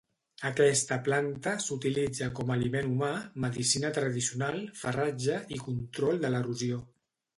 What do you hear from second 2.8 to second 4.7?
humà, medicina tradicional,